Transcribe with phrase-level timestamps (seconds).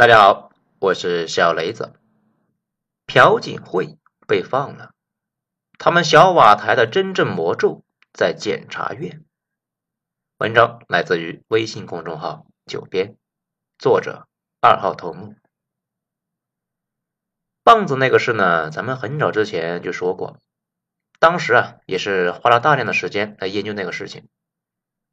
[0.00, 1.92] 大家好，我是小雷子。
[3.04, 4.94] 朴槿惠被放了，
[5.76, 7.84] 他们小瓦台的真正魔咒
[8.14, 9.22] 在检察院。
[10.38, 13.18] 文章来自于微信公众号“九编”，
[13.78, 14.26] 作者
[14.62, 15.34] 二号头目。
[17.62, 20.38] 棒子那个事呢，咱们很早之前就说过，
[21.18, 24.30] 当时啊也是花了大量的时间来研究那个事情。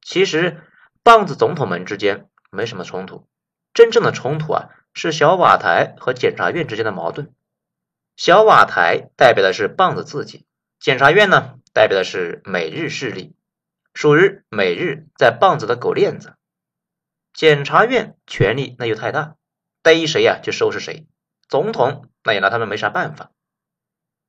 [0.02, 0.64] 其实
[1.04, 3.28] 棒子总统们之间没什么冲突。
[3.74, 7.32] 真正的冲突啊，是小瓦台和检察院之间的矛盾。
[8.16, 10.48] 小瓦台代表的是棒子自己，
[10.80, 13.36] 检察院呢代表的是美日势力，
[13.94, 16.34] 属于美日在棒子的狗链子。
[17.32, 19.36] 检察院权力那就太大，
[19.84, 21.06] 逮谁呀就收拾谁，
[21.48, 23.30] 总统那也拿他们没啥办法。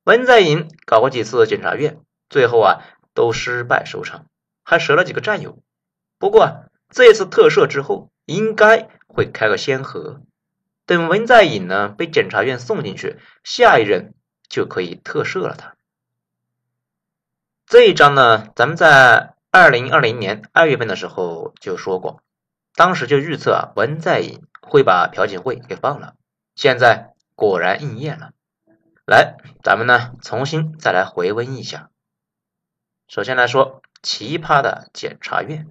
[0.03, 4.27] 文在寅搞过几次检察院，最后啊都失败收场，
[4.63, 5.63] 还折了几个战友。
[6.19, 8.87] 不过这次特赦之后，应该。
[9.11, 10.21] 会开个先河，
[10.89, 14.15] 等文在寅呢被检察院送进去，下一任
[14.49, 15.75] 就可以特赦了他。
[17.67, 22.23] 这一章呢，咱们在二零二零年二月份的时候就说过，
[22.73, 26.15] 当时就预测啊文在寅会把朴槿惠给放了，
[26.55, 28.31] 现在果然应验了。
[29.05, 31.91] 来，咱们呢重新再来回温一下。
[33.07, 35.67] 首先来说奇葩的检察院。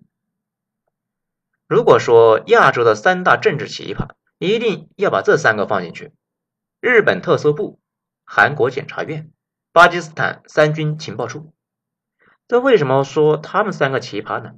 [1.66, 6.12] 如果说亚洲的三大政治奇葩，一定要把这三个放进去：
[6.81, 7.81] 日本特搜部、
[8.25, 9.31] 韩国检察院、
[9.72, 11.53] 巴基斯坦三军情报处。
[12.47, 14.53] 这为什么说他们三个奇葩呢？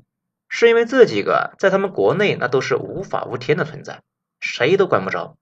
[0.48, 4.03] 是因为这几个在他们国内那都是无法无天的存在，
[4.41, 5.39] 谁都管不着。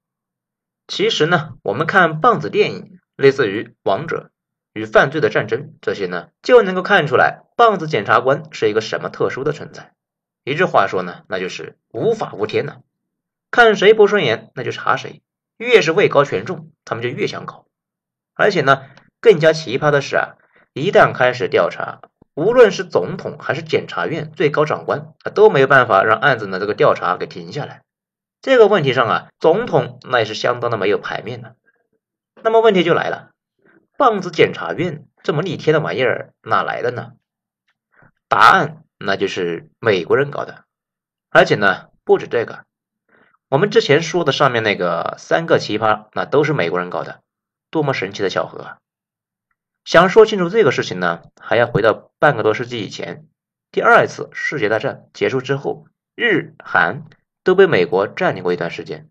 [0.87, 4.27] 其实呢，我们看棒子电影，类似于《王者》
[4.73, 9.95] 与犯罪的战争这些呢，就能够看出来棒子检察官是一个什么特殊的存在。
[10.45, 12.81] 一句话说呢，那就是无法无天呐，
[13.51, 15.23] 看谁不顺眼那就查谁，
[15.57, 17.67] 越是位高权重，他们就越想搞。
[18.35, 18.87] 而且呢，
[19.21, 20.37] 更加奇葩的是啊，
[20.73, 22.01] 一旦开始调查，
[22.35, 27.83] 无论是总统还是检察院最高长官，他都没有办法让案子呢这个调查给停下来。
[28.41, 31.57] 这个问题上啊，总统那也是相当的没有牌面的。
[32.43, 33.31] 那么问题就来了，
[33.97, 37.13] 棒子检察院这么逆天的玩意儿哪来的呢？
[38.29, 38.85] 答案。
[39.01, 40.65] 那就是美国人搞的，
[41.31, 42.65] 而且呢，不止这个。
[43.51, 47.23] 我们之前说的上面那个三个奇葩，那都是美国人搞的，
[47.71, 48.79] 多么神奇的巧合啊！
[49.87, 53.27] 想说清楚这个事情呢，还要回到半个多世纪以前，
[53.73, 57.05] 第二次世界大战结束之后，日韩
[57.43, 59.09] 都被美国占领过一段时间，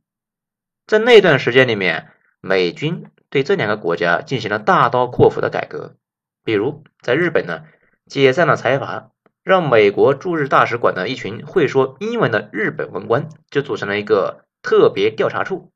[0.85, 5.95] 在那段时间里面，美军对这两个国家进行了大刀阔斧的改革，
[6.43, 7.63] 比如在日本呢，
[8.05, 9.09] 解散了财阀。
[9.47, 15.71] 让美国驻日大使馆的一群会说英文的日本文官就组成了一个特别调查处，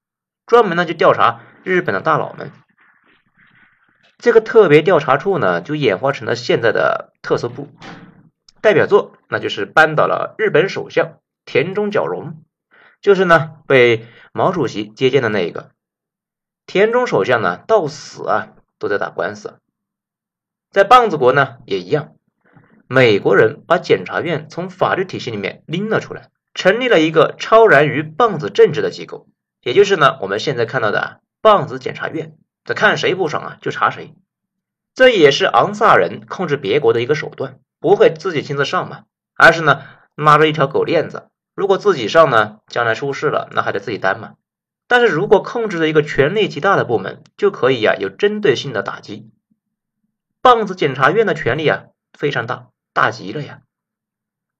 [0.45, 2.51] 专门呢就调查日本的大佬们。
[4.17, 7.69] 这个特别调查处呢就演化成了现在的特搜部。
[8.59, 12.43] 代表作那就是扳倒了日本首相田中角荣，
[12.99, 15.71] 就是呢被毛主席接见的那一个。
[16.65, 19.59] 田中首相呢到死啊都在打官司，
[20.71, 22.15] 在棒子国呢也一样。
[22.94, 29.29] 美国人把检察院从法律体系里面拎了出来，成立了一个超然于棒子政治的机构，
[29.62, 32.35] 也就是呢我们现在看到的棒子检察院。
[32.66, 34.13] 这看谁不爽啊就查谁，
[34.94, 39.06] 这也是昂萨人控制别国的一个手段，不会自己亲自上嘛，
[39.38, 39.84] 而是呢
[40.16, 44.34] 拉着一条狗链子，如果自己上呢，将来出事了那还得自己担嘛。
[44.90, 49.31] 但是如果控制着一个权力极大的部门，就可以呀有针对性的打击。
[50.41, 51.85] 棒子检察院的权力啊
[52.19, 52.68] 非常大。
[52.94, 53.62] 大极了呀！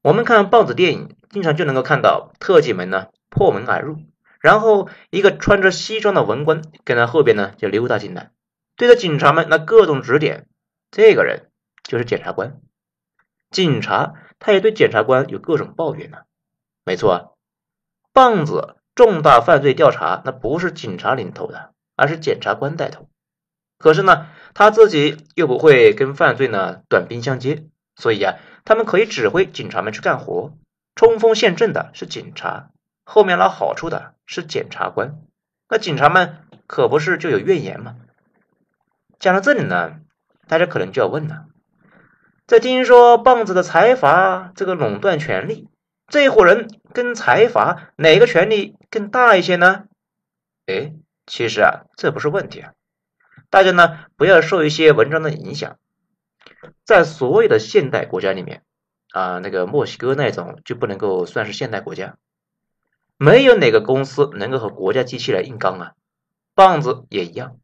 [0.02, 3.98] 我们看棒子电影，经常就能够看到特技们呢破门而入，
[4.40, 8.32] 然后一个穿着西装的文官跟在后边呢就溜达进来，
[8.76, 10.48] 对着警察们那各种指点。
[10.90, 11.52] 这个人
[11.84, 12.60] 就是检察官，
[13.50, 16.20] 警察他也对检察官有各种抱怨呢。
[16.84, 17.38] 没错，
[18.12, 23.08] 棒子重大犯罪调查那不是警察领头的，而是检察官带头。
[23.78, 27.68] 可是呢，他自己又不会跟犯罪呢短兵相接。
[28.02, 30.58] 所以啊，他们可以指挥警察们去干活，
[30.96, 32.72] 冲锋陷阵的是警察，
[33.06, 35.20] 后面捞好处的是检察官。
[35.70, 37.98] 那警察们可不是就有怨言吗？
[39.20, 40.00] 讲到这里呢，
[40.48, 41.46] 大家可能就要问了：
[42.48, 45.70] 在听说棒子的财阀这个垄断权力，
[46.08, 49.84] 这伙人跟财阀哪个权力更大一些呢？
[50.66, 50.94] 哎，
[51.28, 52.72] 其实啊，这不是问题啊。
[53.52, 55.78] 大家呢不要受一些文章的影响。
[56.84, 58.64] 在所谓的现代国家里面，
[59.12, 62.18] 啊，那个墨西哥那种就不能够算是现代国家。
[63.18, 65.94] 没有哪个公司能够和国家机器来硬刚啊。
[66.54, 67.58] 棒子也一样，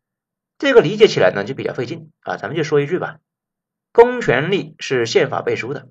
[0.58, 2.38] 这个理解起来呢就比较费劲啊。
[2.38, 3.18] 咱们就说一句吧，
[3.92, 5.90] 公权力是宪法背书的，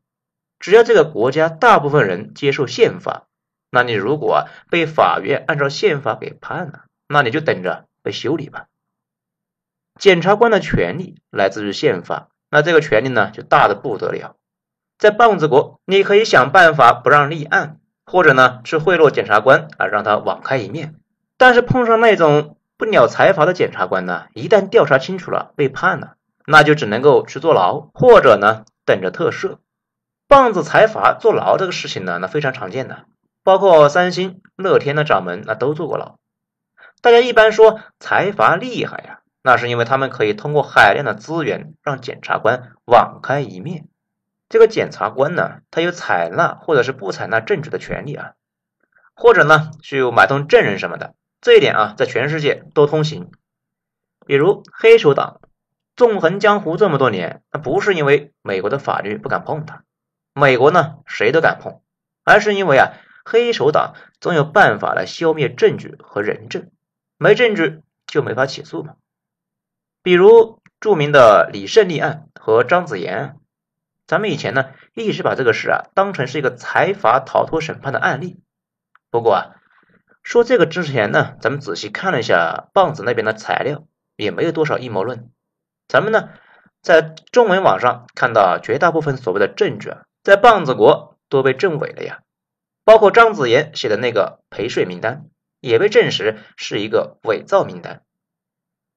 [0.59, 3.29] 只要这个国家大部分人接受宪法，
[3.71, 8.67] 那你如果被法院按照宪法给判了，那你就等着被修理吧。
[9.99, 14.37] 检察官的权利来自于宪法，那这个权利呢就大的不得了。
[14.99, 20.95] 在棒子国，你可以想办法不让立案，或者呢去贿赂检察官啊，让他网开一面。
[21.37, 26.15] 但是碰上那种不鸟财阀的检察官呢，一旦调查清楚了被判了，
[26.47, 29.59] 那就只能够去坐牢，或者呢等着特赦。
[30.29, 33.05] 棒子财阀坐牢这个事情呢，那非常常见的，
[33.45, 36.17] 包括三星、乐天的掌门那都坐过牢。
[37.03, 39.21] 大家一般说财阀厉害呀。
[39.47, 43.87] 那是因为他们可以通过海量的资源让检察官网开一面。
[44.49, 48.33] 这个检察官呢，他有采纳或者是不采纳证据的权利啊，
[49.15, 51.15] 或者呢去买通证人什么的。
[51.41, 53.31] 这一点啊，在全世界都通行。
[54.27, 55.41] 比如黑手党
[55.95, 59.85] 纵横江湖这么多年，那不是因为美国的法律不敢碰他，
[60.35, 61.83] 美国呢谁都敢碰，
[62.25, 62.95] 而是因为啊
[63.25, 66.69] 黑手党总有办法来消灭证据和人证，
[67.17, 68.95] 没证据就没法起诉嘛。
[70.07, 73.41] 比如著名的李胜利案和张子妍，
[74.07, 78.39] 咱们以前呢一直把这个事啊当成是一个财阀逃脱审判的案例。
[79.11, 79.43] 不过啊，
[80.23, 83.83] 说这个之前呢，咱们仔细看了一下棒子那边的材料，
[84.15, 85.33] 也没有多少阴谋论。
[85.89, 86.29] 咱们呢
[86.83, 92.21] 在中文网上看到绝大部分所谓的证据啊，在棒子国都被证伪了呀，
[92.85, 95.25] 包括张子妍写的那个陪睡名单，
[95.61, 98.03] 也被证实是一个伪造名单。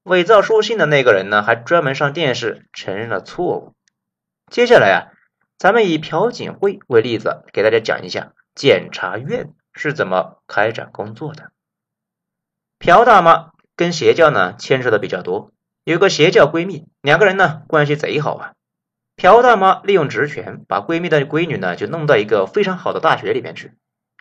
[0.09, 3.75] 伪造书信的那个人呢，还专门上电视承认了错误。
[4.49, 4.97] 接下来啊，
[5.59, 11.51] 咱们以朴槿惠为例子，给大家讲一下检察院是怎么开展工作的。
[12.79, 15.51] 朴大妈跟邪教呢牵扯的比较多，
[15.83, 18.53] 有个邪教闺蜜，两个人呢关系贼好啊。
[19.15, 23.73] 朴大妈利用职权，把闺蜜的闺女呢就弄到一个非常好的大学里面去。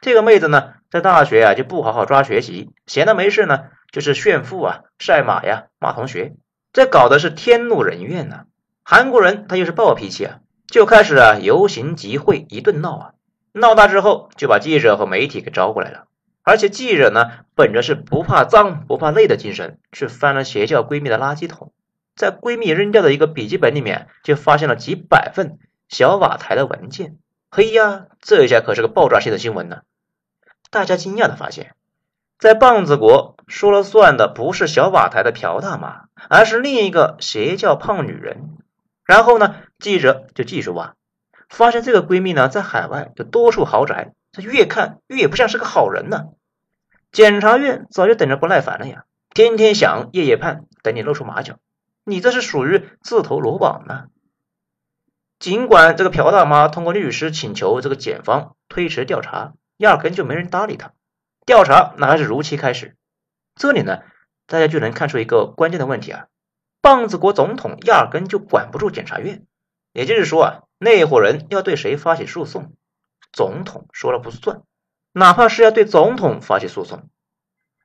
[0.02, 3.70] 这个妹子呢，在大学啊就不好好抓学习，闲的没事呢。
[3.90, 6.35] 就是炫富啊，晒马呀，马同学，
[6.73, 8.44] 这搞的是天怒人怨呐。
[8.85, 13.12] 韩国人他又是暴脾气啊，就开始啊游行集会，一顿闹啊。
[13.52, 16.05] 闹大之后，就把记者和媒体给招过来了。
[16.43, 21.73] 而且记者呢，本着是不怕脏不怕累的精神，去翻了邪教闺蜜的垃圾桶，
[22.14, 25.58] 在闺蜜扔掉的一个笔记本里面，就发现了几百份
[25.88, 27.17] 小瓦台的文件。
[27.50, 29.81] 嘿呀，这下可是个爆炸性的新闻呢。
[30.70, 31.75] 大家惊讶的发现。
[32.38, 38.56] 在棒子国说了算的不是小瓦台的朴大妈，而是另一个邪教胖女人。
[39.04, 40.94] 然后呢，记者就继续挖，
[41.48, 46.26] 发现这个闺蜜呢在海外有多处豪宅，这越看越不像是个好人呢。
[47.10, 51.56] 检察院早就等着不耐烦了呀，天天想，夜夜盼，等你露出马脚。
[52.04, 54.08] 你这是属于自投罗网呢。
[55.38, 60.92] 尽管这个朴大妈通过律师请求这个检方推迟调查，压根就没人搭理她。
[61.46, 62.97] 调查那还是如期开始，
[63.58, 63.99] 这里呢，
[64.46, 66.26] 大家就能看出一个关键的问题啊，
[66.81, 69.44] 棒子国总统压根就管不住检察院，
[69.93, 72.72] 也就是说啊，那伙人要对谁发起诉讼，
[73.32, 74.62] 总统说了不算，
[75.12, 77.10] 哪怕是要对总统发起诉讼，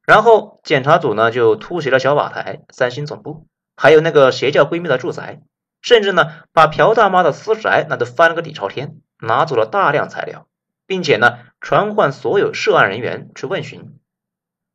[0.05, 5.41] 然后检察组呢就突袭了小瓦台、三星总部，还有那个邪教闺蜜的住宅，
[5.81, 10.47] 甚至呢把朴大妈的私宅那都翻了个底朝天，拿走了大量材料。
[10.85, 13.97] 并且呢，传唤所有涉案人员去问询，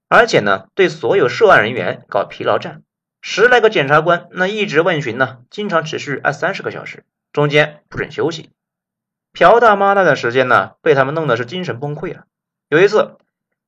[0.09, 2.83] 而且呢，对所有涉案人员搞疲劳战，
[3.21, 8.51] 十来个检察官那一直问询呢，经常持续二三十个小时，中间不准休息。
[9.33, 12.25] 朴大妈那段时间呢，被他们弄得是精神崩溃了。
[12.69, 13.19] 有一次，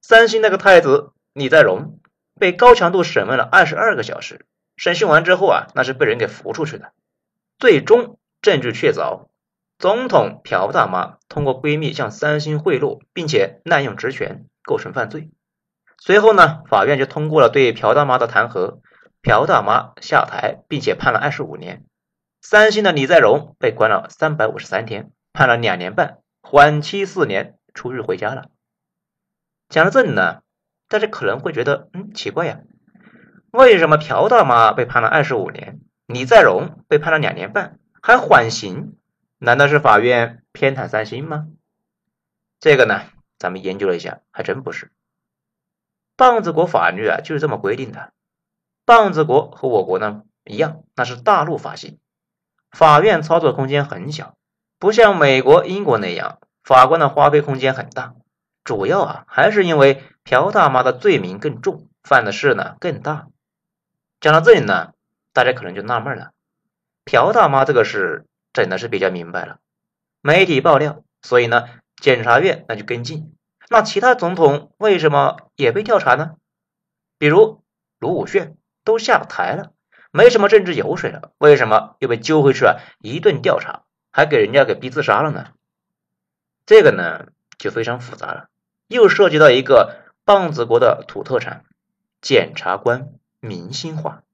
[0.00, 1.98] 三星那个太子李在镕
[2.38, 6.92] 被高强度审问了二十二个小时，审讯完之后啊，那是被人给扶出去的，
[7.58, 9.28] 最终证据确凿。
[9.78, 15.30] 总统朴大妈通过闺蜜向三星贿赂，并且滥用职权，构成犯罪。
[16.02, 18.80] 随后呢，法院就通过了对朴大妈的弹劾，
[19.20, 21.84] 朴大妈下台，并且判了二十五年。
[22.40, 28.46] 三星的李在镕被关了三百五十三天，判了两年半，缓期四年，出狱回家了。
[29.68, 30.40] 讲到这里呢，
[30.88, 32.60] 大家可能会觉得，嗯，奇怪呀，
[33.50, 38.96] 为什么朴大妈被判了二十五年，李在镕被判了两年半，还缓刑？
[39.36, 41.48] 难道是法院偏袒三星吗？
[42.58, 43.02] 这个呢，
[43.38, 44.90] 咱们研究了一下，还真不是。
[46.20, 48.12] 棒子国法律啊，就是这么规定的。
[48.84, 51.98] 棒子国和我国呢一样，那是大陆法系，
[52.72, 54.36] 法院操作空间很小，
[54.78, 58.12] 不像美国、英国那样，法官的花费空间很大。
[58.64, 63.28] 主要啊还是因为朴大妈的罪名更重，犯的事呢更大。
[64.20, 64.92] 讲到这里呢，
[65.32, 66.32] 大家可能就纳闷了，
[67.06, 69.56] 朴大妈这个事整的是比较明白了，
[70.20, 73.34] 媒体爆料，所以呢，检察院那就跟进。
[73.72, 76.34] 那其他总统为什么也被调查呢？
[77.18, 77.62] 比如
[78.00, 79.70] 卢武铉都下台了，
[80.10, 82.78] 没什么政治油水了，为什么又被揪回去啊？
[82.98, 85.52] 一顿调查，还给人家给逼自杀了呢？
[86.66, 88.48] 这个呢就非常复杂了，
[88.88, 91.64] 又涉及到一个棒子国的土特产——
[92.20, 94.24] 检察官明星化。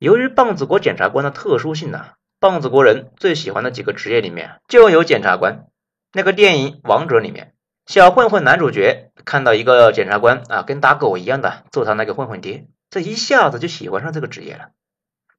[0.00, 5.68] 由于棒子国检察官的特殊性呢，棒子国人最喜欢的几个职业里面就有检察官。
[6.12, 7.54] 那个电影《王者》里面。
[7.86, 14.70] 小混混男主角看到一个检察官啊，跟打狗一样的揍他那个混混爹，这一下子就喜欢上这个职业了。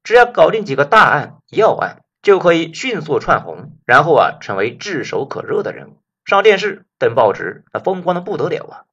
[0.02, 5.96] 只要搞定几个大案要案，就可以迅速窜红，然后啊成为炙手可热的人物，
[6.26, 8.84] 上电视登报纸，那风光的不得了啊！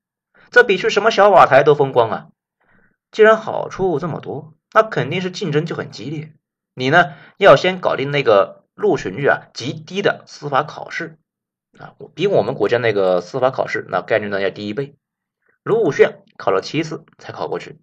[0.49, 2.27] 这比去什么小瓦台都风光啊！
[3.11, 6.31] 既然好处这么多，那肯定是竞争就很激烈。
[6.73, 11.17] 你呢，要先搞定那个录取率啊极低的司法考试。
[11.77, 14.95] 啊，比我们国家那个司法考试那概率呢要低一倍。
[15.63, 17.79] 卢武铉考了七次才考过去。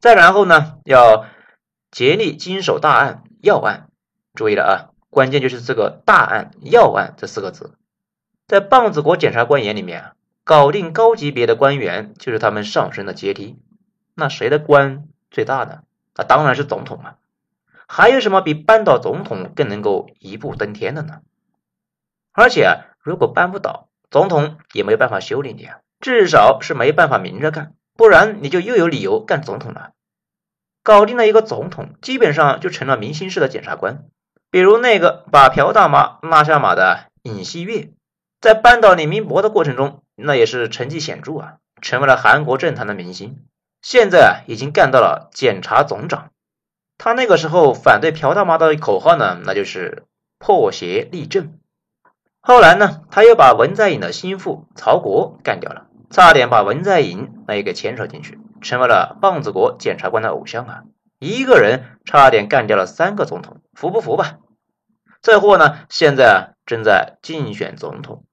[0.00, 1.26] 再然后呢，要
[1.90, 3.88] 竭力经手大案要案。
[4.34, 4.72] 注意了啊，
[5.08, 7.78] 关键就是这个大案要案这四个字。
[8.46, 10.14] 在棒子国检察官眼里面啊，
[10.44, 13.58] 搞定高级别的官员就是他们上升的阶梯。
[14.14, 15.82] 那谁的官最大呢？
[16.14, 17.16] 那当然是总统啊。
[17.88, 21.20] 还有什么比扳倒总统更能够一步登天的呢？
[22.36, 29.92] 而且，如果扳不倒总统，也没办法修理你啊，至少是没办法明着干，不然你就又有理由干总统了。
[30.82, 34.04] 搞定了一个总统，基本上就成了明星式的检察官。
[34.50, 37.88] 比如那个把朴大妈拉下马的尹锡悦，
[38.42, 43.46] 在扳倒李明博的过程中，那也是成绩显著啊，成为了韩国政坛的明星。
[43.80, 46.30] 现在啊，已经干到了检察总长。
[46.98, 50.04] 他那个时候反对朴大妈的口号呢，那就是
[50.38, 51.58] 破邪立正。
[52.48, 60.84] 后来呢，他又把文在寅的心腹曹国干掉了，差点把文在寅那也给牵扯进去，成为了棒子国检察官的偶像啊！
[61.18, 64.38] 一个人差点干掉了三个总统，服不服吧？
[65.22, 68.24] 这货呢，现在啊正在竞选总统。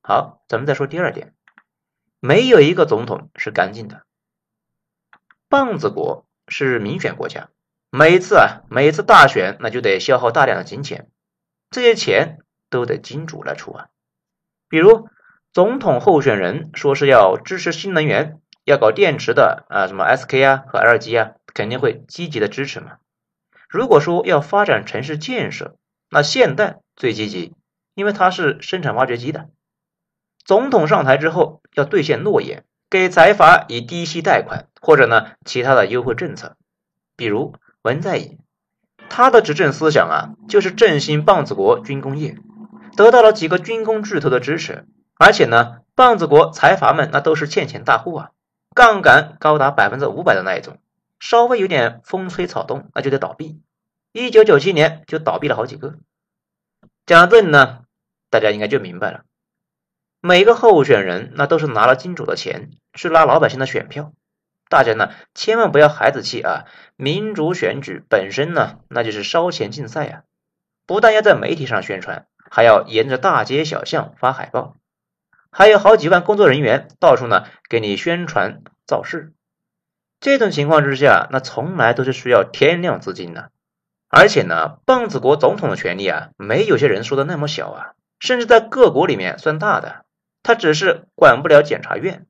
[0.00, 1.34] 好，咱们再说第二点，
[2.20, 4.02] 没有一个总统是干净的。
[5.48, 7.48] 棒子国是民选国家，
[7.90, 11.10] 每次啊每次大选那就得消耗大量的金钱，
[11.68, 12.38] 这些钱。
[12.70, 13.86] 都得金主来出啊，
[14.68, 15.08] 比如
[15.52, 22.98] 总统候选人说是要支持新能源，要搞电池的啊，什么 SK 啊和 LG 啊，肯定会积极的支持嘛。
[23.68, 25.76] 如果说要发展城市建设，
[26.10, 27.54] 那现代最积极，
[27.94, 29.48] 因为它是生产挖掘机的。
[30.44, 36.56] 总统上台之后要兑现诺言，给财阀以低息贷款或者呢其他的优惠政策，
[37.16, 38.38] 比如文在寅，
[39.10, 42.38] 他的执政思想啊就是振兴棒子国军工业。
[42.98, 48.30] 得到了几个军工巨头的支持，而且呢，棒子国财阀们那都是欠钱大户啊，
[48.74, 50.80] 杠杆高达百分之五百的那一种，
[51.20, 53.62] 稍微有点风吹草动那就得倒闭。
[54.10, 55.94] 一九九七年就倒闭了好几个。
[57.06, 57.84] 讲到这里呢，
[58.30, 59.20] 大家应该就明白了，
[60.20, 64.12] 每个候选人那都是拿了金主的钱去拉老百姓的选票，
[64.68, 66.64] 大家呢千万不要孩子气啊！
[66.96, 70.24] 民主选举本身呢那就是烧钱竞赛呀，
[70.84, 72.26] 不但要在媒体上宣传。
[72.50, 74.76] 还要沿着大街小巷发海报，
[75.50, 79.32] 还有好几万工作人员到处呢给你宣传造势。
[80.20, 83.50] 这种情况之下，那从来都是需要天量资金的。
[84.08, 90.06] 而且呢，棒子国总统的权力啊，没有些人说的那么小啊，甚至在各国里面算大的。
[90.42, 92.26] 他只是管不了检察院，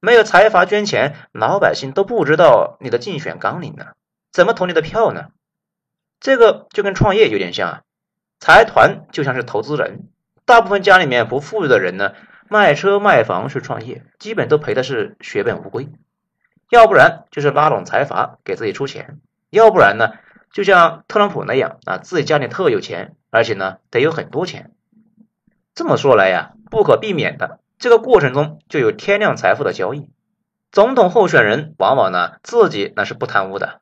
[0.00, 3.88] 没有财阀捐钱，老百姓都不知道你的竞选纲领呢，
[4.32, 5.26] 怎么投你的票呢？
[6.20, 7.82] 这个就跟创业有点像啊。
[8.40, 10.08] 财团就像是投资人，
[10.44, 12.12] 大部分家里面不富裕的人呢，
[12.48, 15.88] 卖车卖房去创业，基本都赔的是血本无归。
[16.70, 19.18] 要不然就是拉拢财阀给自己出钱，
[19.50, 20.12] 要不然呢，
[20.52, 24.70] 就像特朗普那样啊，自己家里特有钱，而且呢得有很多钱。
[25.74, 30.08] 这么说来呀，不可避免的，这个过程中就有天量财富的交易。
[30.70, 33.80] 总统候选人往往呢自己那是不贪污的，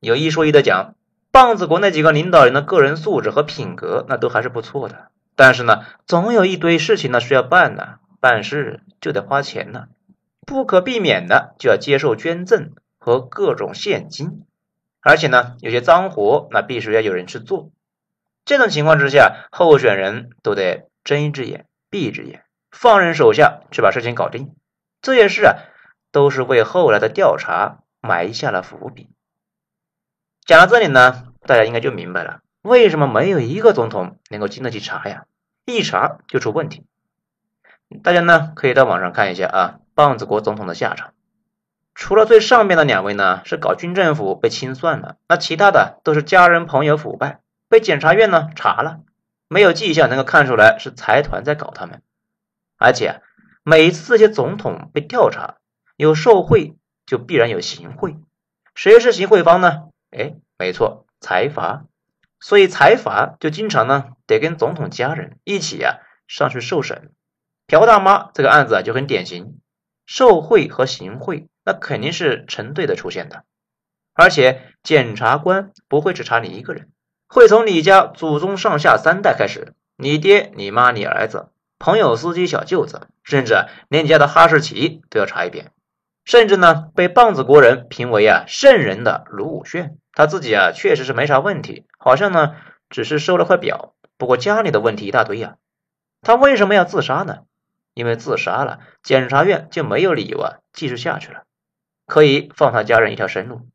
[0.00, 0.94] 有一说一的讲。
[1.38, 5.12] 棒子国那几个领导人的个人素质和品格，那都还是不错的。
[5.36, 9.86] 但是呢，总有一堆事情呢需要办呢，办事就得花钱呢，
[10.44, 14.46] 不可避免的就要接受捐赠和各种现金。
[15.00, 17.70] 而且呢，有些脏活那必须要有人去做。
[18.44, 22.42] 这种情况之下，候选人都得睁一只眼闭一只眼，
[22.72, 24.56] 放任手下去把事情搞定。
[25.02, 25.54] 这些事啊，
[26.10, 29.08] 都是为后来的调查埋下了伏笔。
[30.48, 35.26] 讲到这里呢，大家应该就明白了，为什么没有一个总统能够经得起查呀？
[35.66, 36.86] 一查就出问题。
[38.02, 41.12] 大家呢可以到网上看一下啊，棒子国总统的下场。
[41.94, 49.00] 除了最上面的两位呢是搞军政府被清算了，那其他的都是家人朋友腐败，被检察院呢查了，
[49.48, 52.00] 没有迹象能够看出来是财团在搞他们。
[52.78, 53.20] 而且
[53.64, 55.56] 每次这些总统被调查，
[55.96, 58.16] 有受贿就必然有行贿，
[58.74, 59.88] 谁是行贿方呢？
[60.10, 61.84] 哎，没错，财阀。
[62.40, 67.10] 所以财阀就经常呢得跟总统家人一起呀上去受审。
[67.66, 69.58] 朴大妈这个案子啊就很典型，
[70.06, 73.44] 受贿和行贿那肯定是成对的出现的。
[74.14, 76.90] 而且检察官不会只查你一个人，
[77.28, 85.72] 会从你家祖宗上下三代开始，你爹、你妈、你儿子、朋友、司机、小舅子，甚至连你家的哈士奇都要查一遍。
[86.28, 92.54] 甚至呢，被棒子国人评为啊圣人的卢武铉，他自己啊确实是没啥问题，好像呢
[92.90, 95.56] 只是收了块表，不过家里的问题一大堆呀。
[96.20, 97.44] 他为什么要自杀呢？
[97.94, 101.44] 因为自杀了，检察院就没有理由啊继续下去了，
[102.06, 103.66] 可以放他家人一条生路，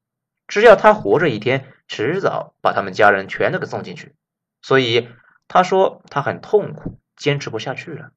[0.47, 4.13] 只要他活着一天，迟早把他们家人全都给送进去。
[4.61, 5.09] 所以
[5.47, 8.11] 他说他很痛苦，坚持不下去了。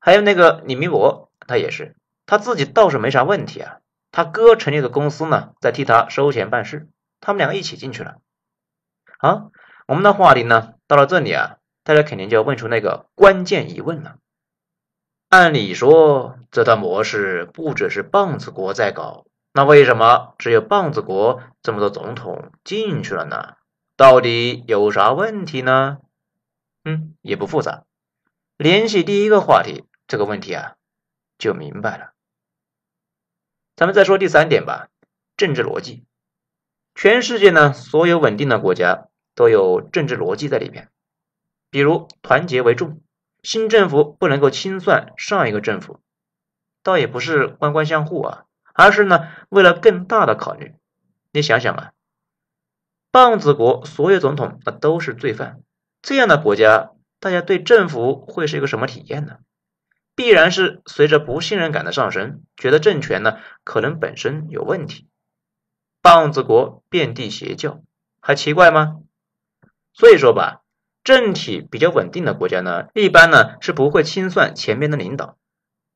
[0.00, 1.94] 还有那个李明博，他也是。
[2.30, 3.78] 他自己倒是没啥问题啊，
[4.12, 8.18] 他哥成立的公司呢，在替他收钱办事，他们两个一起进去了。
[9.18, 9.50] 啊，
[9.88, 14.18] 我们的话题呢，到了这里啊，大家肯定就要问出那个关键疑问了。
[15.28, 23.54] 按理说，这套模式不只是棒子国在搞，那为什么只有棒子国这么多总统进去了呢？
[23.96, 25.98] 到底有啥问题呢？
[26.84, 27.82] 嗯，也不复杂，
[28.56, 30.76] 联系第一个话题，这个问题啊，
[31.36, 32.12] 就明白了。
[33.80, 34.90] 咱们再说第三点吧，
[35.38, 36.04] 政治逻辑。
[36.94, 40.90] 全世界呢，所有稳定的国家都有政治逻辑在里边。
[41.70, 43.00] 比如团结为重，
[43.42, 46.00] 新政府不能够清算上一个政府，
[46.82, 50.74] 倒也不是官官相护啊，而是呢为了更大的考虑。
[51.32, 51.92] 你想想啊，
[53.10, 55.62] 棒子国所有总统那都是罪犯，
[56.02, 59.38] 这样的国家，大家对政府会是一个什么体验呢？
[60.20, 65.08] 必然是随着不信任感的上升，觉得政权呢可能本身有问题。
[66.02, 67.80] 棒子国遍地邪教，
[68.20, 68.98] 还奇怪吗？
[69.94, 70.60] 所以说吧，
[71.04, 75.38] 政体比较稳定的国家呢，一般呢是不会清算前面的领导。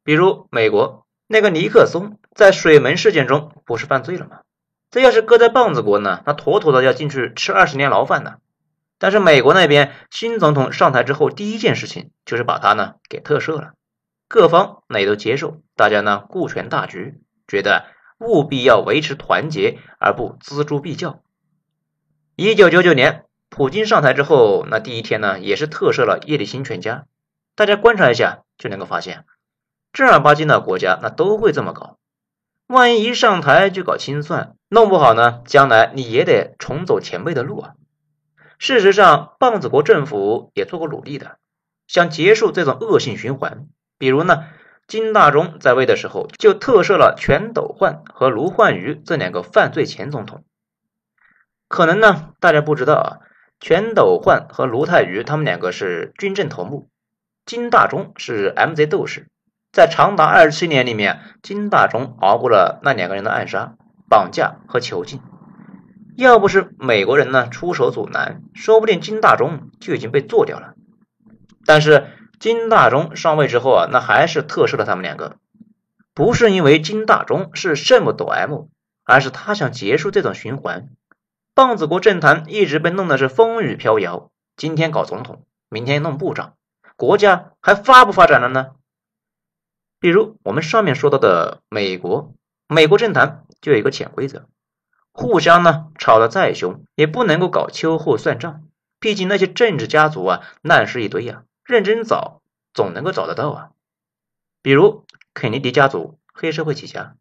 [0.03, 4.39] 比如美国那个尼克松在水门事件中不是犯罪了吗？
[4.91, 8.37] 这要是搁在棒子国呢，那妥妥的要进去吃二十年牢饭呢。
[8.99, 13.73] 但是美国那边新总统上台之后，第一件事情就是把他呢给特赦了。
[14.29, 17.87] 各方那也都接受，大家呢顾全大局，觉得
[18.19, 21.23] 务必要维持团结，而不锱铢必较。
[22.37, 27.07] 一九九九年，普京上台之后，那第一天呢也是特赦了叶利钦全家。
[27.55, 29.25] 大家观察一下就能够发现，
[29.93, 31.99] 正儿八经的国家那都会这么搞。
[32.67, 37.75] 万一一上台就搞清算，弄不好呢，将来你也得重走前辈的路啊。
[38.59, 41.39] 事实上，棒子国政府也做过努力的，
[41.87, 43.69] 想结束这种恶性循环。
[43.97, 44.45] 比如呢，
[44.87, 50.45] 金大中在位的时候就特赦了全斗焕和卢焕愚这两个犯罪前总统。
[51.69, 53.19] 可能呢，大家不知道啊，
[53.61, 56.89] 全斗焕和卢泰愚他们两个是军政头目，
[57.47, 59.29] 金大中是 MZ 斗士。
[59.73, 63.77] 在长达二十七年里面，金大中熬过了那两个人的暗杀、
[64.11, 65.21] 绑架和囚禁。
[66.17, 70.75] 要不是美国人呢出手阻拦，说不定金大中就已经被做掉了。
[71.65, 72.07] 但是。
[72.45, 75.39] 金大中上位之后啊，那还是特赦了他们两个，
[76.13, 78.67] 不是因为金大中是圣母抖 M，
[79.03, 80.91] 而是他想结束这种循环。
[81.55, 86.53] 棒子国政坛一直被弄得是风雨飘摇，今天搞总统，明天弄部长，
[86.97, 88.73] 国家还发不发展了呢？
[89.99, 92.35] 比如我们上面说到的美国，
[92.69, 94.45] 美国政坛就有一个潜规则，
[95.13, 98.65] 互相呢吵得再凶，也不能够搞秋后算账，
[99.01, 101.45] 毕竟那些政治家族啊，烂事一堆呀。
[101.65, 102.43] 认真找，
[102.75, 103.71] 总能够找得到啊。
[104.63, 107.17] 比如肯尼迪家族黑社会起家，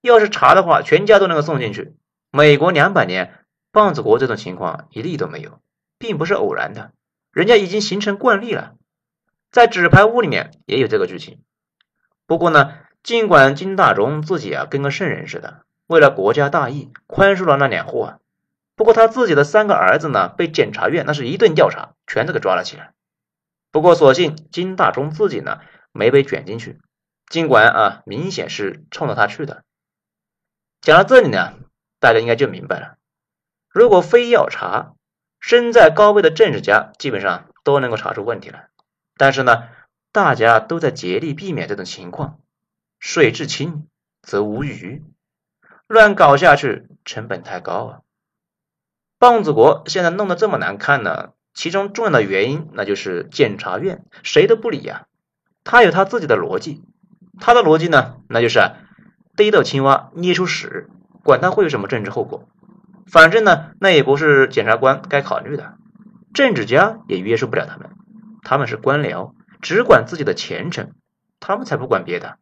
[0.00, 1.96] 要是查的话，全家都能够送进去。
[2.30, 5.60] 美国两百年，棒子国这种情况一例都没有，
[5.98, 6.92] 并不是偶然的，
[7.30, 8.74] 人家已经形成惯例了。
[9.50, 11.42] 在纸牌屋里面也有这个剧情。
[12.26, 18.18] 不过呢，尽管金大中自己啊跟个圣人似的，为了国家大义宽恕了那两户啊，
[18.76, 22.94] 不过他自己的三个儿子呢，被检察院那是一顿调查，全都给抓了起来。
[23.72, 26.78] 不过所幸金大中自己呢没被卷进去，
[27.26, 29.64] 尽管啊明显是冲着他去的。
[30.80, 31.54] 讲到这里呢，
[31.98, 32.96] 大家应该就明白了。
[33.70, 34.94] 如果非要查，
[35.40, 38.68] 身在高位的政治家基本上都能够查出问题来。
[39.16, 39.68] 但是呢，
[40.12, 42.38] 大家都在竭力避免这种情况。
[42.98, 43.88] 水至清
[44.20, 45.02] 则无鱼，
[45.86, 48.00] 乱搞下去成本太高啊。
[49.18, 55.06] 棒子国现在弄得这么难看呢，其中重要的原因那就是检察院谁都不理呀。
[55.64, 56.82] 他有他自己的逻辑，
[57.40, 58.60] 他的逻辑呢，那就是
[59.36, 60.88] 逮到青蛙捏出屎，
[61.22, 62.48] 管他会有什么政治后果。
[63.06, 65.74] 反正呢，那也不是检察官该考虑的，
[66.32, 67.90] 政治家也约束不了他们，
[68.42, 70.92] 他们是官僚，只管自己的前程，
[71.38, 72.38] 他们才不管别的。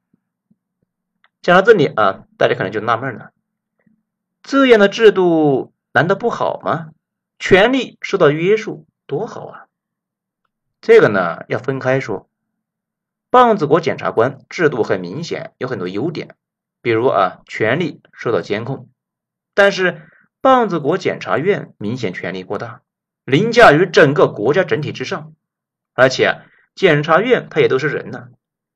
[1.42, 3.30] 讲到这里啊，大家可能就纳闷了，
[4.42, 6.88] 这样的制度难道不好吗？
[7.38, 9.66] 权力受到约束多好啊！
[10.80, 12.28] 这个呢要分开说，
[13.28, 16.36] 棒子国检察官制度很明显有很多优点，
[16.80, 18.88] 比如啊权力受到监控，
[19.54, 20.06] 但是。
[20.42, 22.80] 棒子国检察院明显权力过大，
[23.26, 25.34] 凌驾于整个国家整体之上，
[25.92, 26.40] 而且
[26.74, 28.28] 检察院他也都是人呢，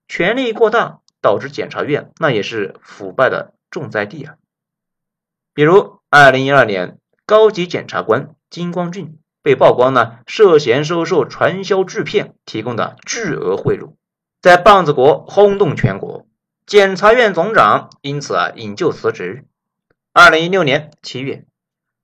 [0.07, 4.37] 权力过大导致检察院那也是腐败的重灾地啊。
[5.55, 13.93] 比如，二零一二年，高级检察官金光俊被曝光呢，涉嫌收受传销制片提供的巨额贿赂，
[14.41, 16.27] 在棒子国轰动全国，
[16.67, 19.45] 检察院总长因此啊引咎辞职。
[20.15, 21.45] 二零一六年七月。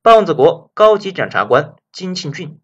[0.02, 2.60] 棒子国高级检察官金庆俊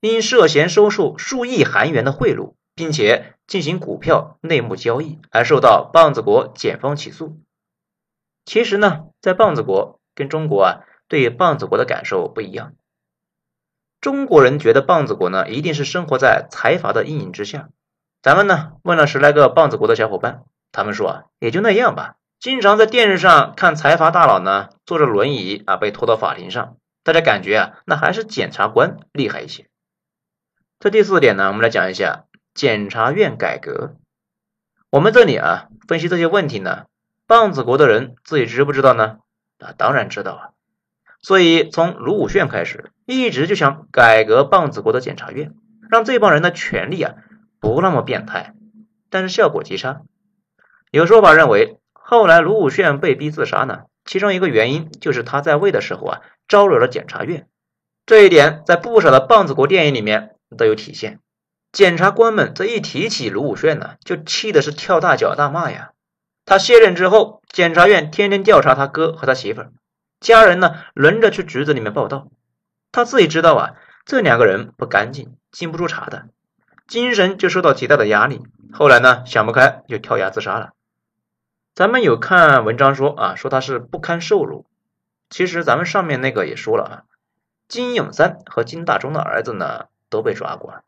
[0.00, 7.38] 因涉嫌收受数亿韩元的贿赂，并且进行股票内幕交易，而受到棒子国检方起诉。
[8.44, 12.74] 其实呢，在棒子国跟中国啊，对棒子国的感受不一样。
[14.06, 17.70] 中国人觉得棒子国呢，一定是生活在财阀的阴影之下。
[18.22, 22.14] 咱们呢，问了十来个棒子国的小伙伴，他们说啊，也就那样吧。
[22.38, 29.66] 经常在电视上看财阀大佬呢，坐着轮椅啊被拖到法庭上，大家感觉啊，那还是检察官厉害一些。
[30.78, 33.96] 这第四点呢，我们来讲一下检察院改革。
[34.88, 36.84] 我们这里啊分析这些问题呢，
[37.26, 39.18] 棒子国的人自己知不知道呢？
[39.58, 40.42] 啊，当然知道啊。
[41.20, 45.54] 所以从卢武铉开始，一直就想改革棒子国的检察院，
[45.88, 47.14] 让这帮人的权力啊
[47.58, 48.52] 不那么变态，
[49.08, 50.02] 但是效果极差。
[50.90, 51.78] 有说法认为。
[52.08, 57.48] 后来卢武铉被逼自杀呢，其中一个原因就是他在位的时候啊招惹了检察院，
[58.06, 61.18] 这一点在不少的棒子国电影里面都有体现。
[61.72, 65.90] 检察官们这一提起卢武铉呢，就气的是跳大脚大骂呀。
[66.44, 69.72] 他卸任之后，检察院天天调查他哥和他媳妇儿，
[70.20, 72.28] 家人呢轮着去局子里面报道。
[72.92, 76.28] 他自己知道啊，这两个人不干净，经不住查的，
[76.86, 78.42] 精神就受到极大的压力。
[78.72, 80.72] 后来呢想不开就跳崖自杀了。
[81.74, 84.66] 咱们有看文章说啊，说他是不堪受辱。
[85.28, 86.94] 其实咱们上面那个也说了啊，
[87.68, 90.82] 金永三和金大中的儿子呢都被抓过，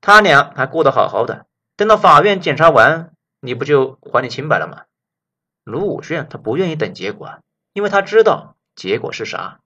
[0.00, 1.46] 他俩还过得好好的。
[1.76, 3.10] 等到法院检查完，
[3.40, 4.82] 你不就还你清白了吗？
[5.64, 7.40] 卢武铉他不愿意等结果，
[7.72, 9.60] 因为他知道结果是啥。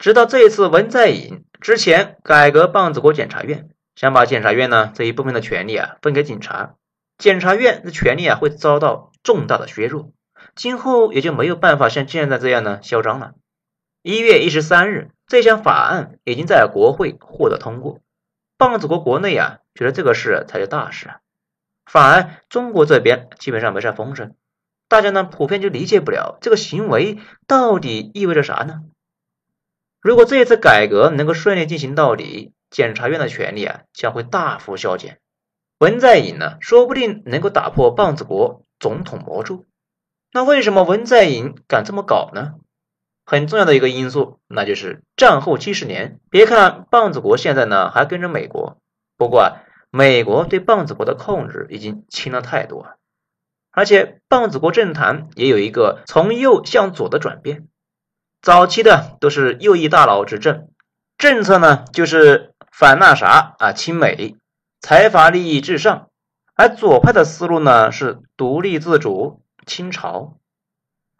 [0.00, 6.76] 直到这一次文在寅之前改革棒子国检察院，想把检察院呢这一部分的权利啊分给警察。
[7.18, 10.10] 检察院的权力啊会遭到重大的削弱，
[10.54, 13.34] 今后也就没有办法像现在这样呢嚣张了。
[14.00, 18.00] 一月一十三日，这项法案已经在国会获得通过。
[18.56, 21.18] 棒子国国内啊觉得这个事才是大事啊，
[21.84, 24.32] 反而中国这边基本上没啥风声，
[24.88, 28.80] 大家呢普遍就理解不了这个行为到底意味着啥呢？
[30.00, 35.18] 如果这一次改革能够顺利进行到底，检察院的权力啊将会大幅削减。
[35.78, 39.64] 文在寅呢，说不定能够打破棒子国总统魔咒。
[40.32, 42.54] 那为什么文在寅敢这么搞呢？
[43.26, 46.18] 很重要的一个因素，那就是战后七十年。
[46.30, 48.78] 别看棒子国现在呢还跟着美国，
[49.16, 52.86] 不过啊，美国对棒子国的控制已经轻了太多。
[53.70, 57.68] 而且棒子国政坛也有一个从右向左的转变。
[58.42, 60.70] 早期的都是右翼大佬执政，
[61.18, 64.36] 政策呢就是反那啥啊，亲美。
[64.80, 66.08] 财阀利益至上，
[66.54, 70.38] 而左派的思路呢是独立自主、清朝。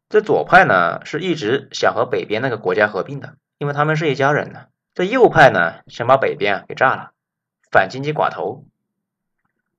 [0.08, 4.64] 这左派呢是一直想和北边那个国家合并的，因为他们是一家人呢。
[4.94, 7.10] 这右派呢想把北边给炸了，
[7.70, 8.64] 反经济寡头。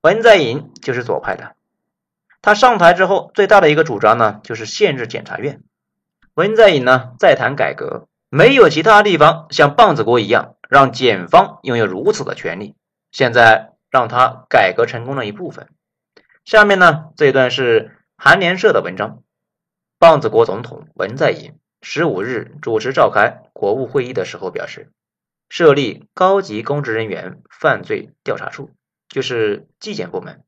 [0.00, 1.56] 文在寅就是左派的，
[2.40, 5.60] 他上台之后最大的一个主张呢就是限制检察院。
[6.34, 12.74] 文在寅呢再谈改革，没有其他地方像棒子国一样让检方拥有如此的权利。
[13.10, 15.68] 现在让他改革成功的一部分。
[16.46, 19.22] 下面呢这段是韩联社的文章。
[19.98, 24.90] 棒子国总统文在寅十五日主持召开国务会议的时候表示，
[25.50, 28.70] 设立高级公职人员犯罪调查处，
[29.08, 30.42] 就是纪检部门，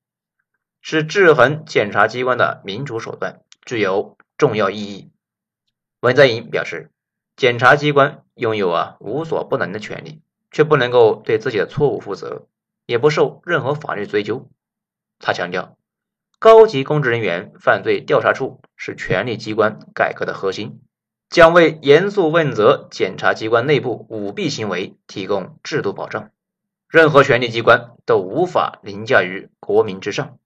[0.80, 5.10] 是制衡检察机关的民主手段，具有重要意义。
[6.04, 6.90] 文在寅表示，
[7.34, 12.46] 检察机关拥有啊无所不能的权利，却不能够对自己的错误负责，
[12.84, 14.50] 也不受任何法律追究。
[15.18, 15.78] 他强调。
[16.38, 20.82] 高级公职人员犯罪调查处是权力机关改革的核心，
[21.30, 26.32] 将为严肃问责检察机关内部舞弊行为提供制度保障。
[26.86, 30.36] 任何权力机关都无法凌驾于国民之上。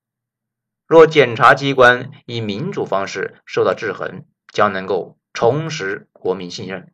[0.86, 6.90] 若检察机关以民主方式受到制衡，将能够重拾国民信任。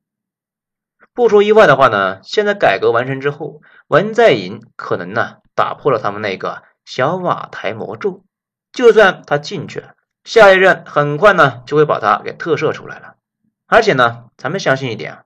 [1.15, 8.23] 不出意外的话呢，现在改革完成之后，文在寅可能呢打破了他们那个小瓦台魔咒。
[8.71, 13.17] 就算他进去了，下一任很快呢就会把他给特赦出来了。
[13.65, 15.25] 而且呢，咱们相信一点啊，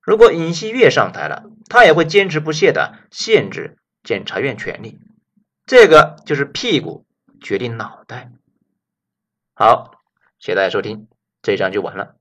[0.00, 4.98] 如果尹锡悦上台了，他也会坚持不懈的限制检察院权力。
[5.64, 7.06] 这个就是屁股
[7.40, 8.32] 决定脑袋。
[9.54, 9.92] 好，
[10.40, 11.06] 谢谢大家收听，
[11.40, 12.17] 这一章就完了。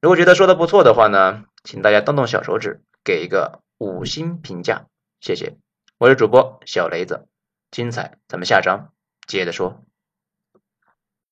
[0.00, 4.86] 如果觉得说的不错的话呢，请大家动动小手指给一个五星评价，
[5.20, 5.56] 谢谢。
[5.98, 7.26] 我是主播小雷子，
[7.72, 8.92] 精彩咱们下章
[9.26, 9.82] 接着说。